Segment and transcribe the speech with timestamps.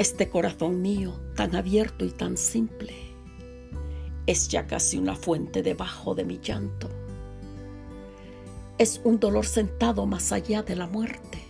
[0.00, 2.94] Este corazón mío, tan abierto y tan simple,
[4.24, 6.88] es ya casi una fuente debajo de mi llanto.
[8.78, 11.44] Es un dolor sentado más allá de la muerte,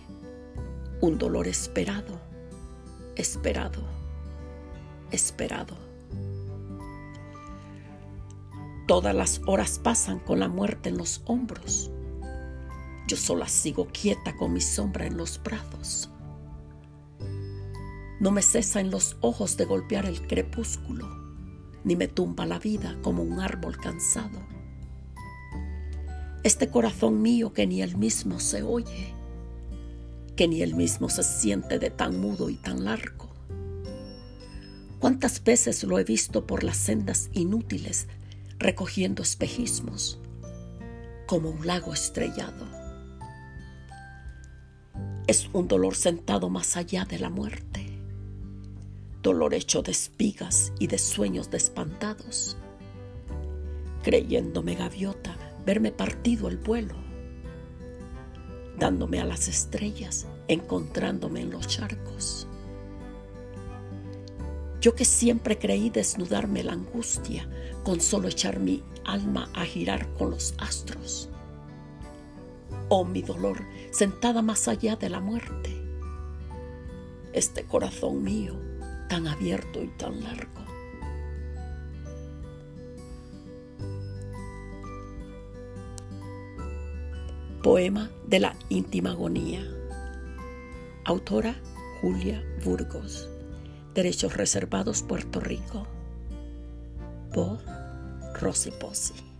[0.99, 2.19] un dolor esperado,
[3.15, 3.83] esperado,
[5.11, 5.77] esperado.
[8.85, 11.89] Todas las horas pasan con la muerte en los hombros.
[13.07, 16.09] Yo sola sigo quieta con mi sombra en los brazos.
[18.21, 21.09] No me cesa en los ojos de golpear el crepúsculo,
[21.83, 24.39] ni me tumba la vida como un árbol cansado.
[26.43, 29.13] Este corazón mío que ni él mismo se oye,
[30.37, 33.29] que ni él mismo se siente de tan mudo y tan largo.
[34.99, 38.07] ¿Cuántas veces lo he visto por las sendas inútiles
[38.61, 40.19] recogiendo espejismos
[41.31, 42.67] como un lago estrellado.
[45.27, 47.70] Es un dolor sentado más allá de la muerte,
[49.21, 52.57] dolor hecho de espigas y de sueños despantados,
[54.03, 56.95] creyéndome gaviota, verme partido el vuelo,
[58.79, 62.47] dándome a las estrellas, encontrándome en los charcos.
[64.81, 67.47] Yo que siempre creí desnudarme la angustia
[67.83, 71.29] con solo echar mi alma a girar con los astros.
[72.89, 75.77] Oh mi dolor, sentada más allá de la muerte.
[77.33, 78.59] Este corazón mío,
[79.11, 80.61] tan abierto y tan largo.
[87.61, 89.67] Poema de la íntima agonía.
[91.03, 91.57] Autora
[91.99, 93.27] Julia Burgos.
[93.93, 95.85] Derechos Reservados Puerto Rico.
[97.33, 97.59] Por
[98.39, 99.30] Rosy Pozzi.